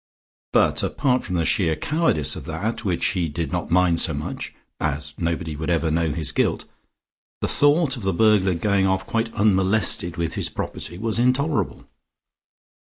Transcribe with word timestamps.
But 0.51 0.81
apart 0.81 1.23
from 1.23 1.35
the 1.35 1.45
sheer 1.45 1.75
cowardice 1.75 2.35
of 2.35 2.45
that, 2.45 2.83
which 2.83 3.09
he 3.09 3.29
did 3.29 3.51
not 3.51 3.69
mind 3.69 3.99
so 3.99 4.15
much, 4.15 4.51
as 4.79 5.13
nobody 5.19 5.51
else 5.51 5.59
would 5.59 5.69
ever 5.69 5.91
know 5.91 6.11
his 6.11 6.31
guilt, 6.31 6.65
the 7.39 7.47
thought 7.47 7.95
of 7.97 8.01
the 8.01 8.11
burglar 8.11 8.55
going 8.55 8.87
off 8.87 9.05
quite 9.05 9.31
unmolested 9.35 10.17
with 10.17 10.33
his 10.33 10.49
property 10.49 10.97
was 10.97 11.19
intolerable. 11.19 11.85